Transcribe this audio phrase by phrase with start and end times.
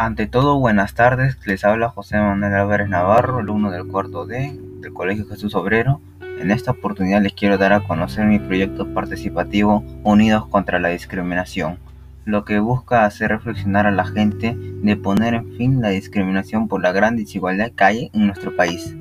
[0.00, 1.44] Ante todo, buenas tardes.
[1.44, 6.00] Les habla José Manuel Álvarez Navarro, alumno del cuarto D del Colegio Jesús Obrero.
[6.40, 11.80] En esta oportunidad les quiero dar a conocer mi proyecto participativo Unidos contra la Discriminación,
[12.24, 16.80] lo que busca hacer reflexionar a la gente de poner en fin la discriminación por
[16.80, 18.94] la gran desigualdad que hay en nuestro país.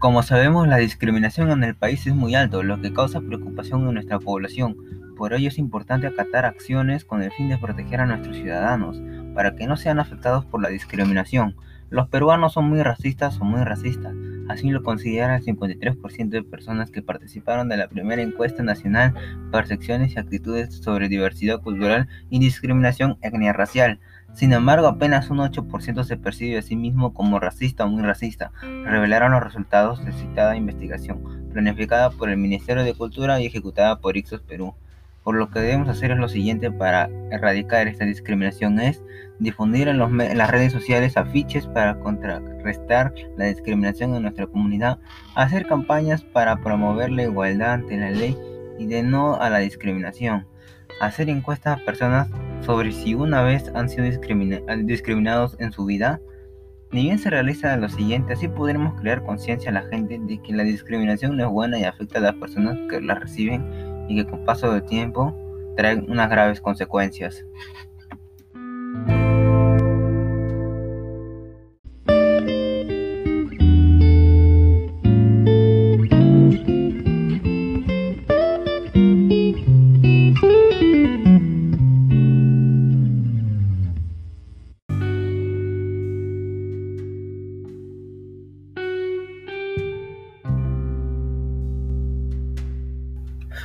[0.00, 3.92] Como sabemos, la discriminación en el país es muy alto, lo que causa preocupación en
[3.92, 4.74] nuestra población.
[5.14, 8.98] Por ello es importante acatar acciones con el fin de proteger a nuestros ciudadanos,
[9.34, 11.54] para que no sean afectados por la discriminación.
[11.90, 14.14] Los peruanos son muy racistas o muy racistas,
[14.48, 19.12] así lo considera el 53% de personas que participaron de la primera encuesta nacional
[19.52, 24.00] Percepciones y actitudes sobre diversidad cultural y discriminación etnia racial.
[24.32, 28.52] Sin embargo, apenas un 8% se percibe a sí mismo como racista o muy racista,
[28.62, 34.16] revelaron los resultados de citada investigación, planificada por el Ministerio de Cultura y ejecutada por
[34.16, 34.74] Ixos Perú.
[35.24, 39.02] Por lo que debemos hacer es lo siguiente para erradicar esta discriminación es
[39.38, 44.98] difundir en, las redes sociales afiches para contrarrestar la discriminación en nuestra comunidad,
[45.34, 48.36] hacer campañas para promover la igualdad ante la ley
[48.78, 50.46] y de no a la discriminación,
[51.00, 52.28] hacer encuestas a personas
[52.62, 56.20] sobre si una vez han sido discriminados en su vida.
[56.92, 60.52] Ni bien se realiza lo siguiente, así podremos crear conciencia a la gente de que
[60.52, 63.64] la discriminación no es buena y afecta a las personas que la reciben
[64.08, 65.34] y que con paso del tiempo
[65.76, 67.46] traen unas graves consecuencias.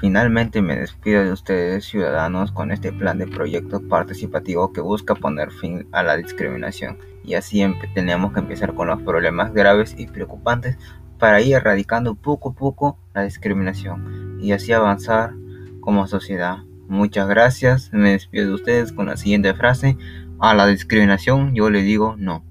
[0.00, 5.50] Finalmente me despido de ustedes ciudadanos con este plan de proyecto participativo que busca poner
[5.50, 7.64] fin a la discriminación y así
[7.94, 10.78] tenemos que empezar con los problemas graves y preocupantes
[11.18, 15.32] para ir erradicando poco a poco la discriminación y así avanzar
[15.80, 16.58] como sociedad.
[16.88, 19.96] Muchas gracias, me despido de ustedes con la siguiente frase,
[20.38, 22.44] a la discriminación yo le digo no.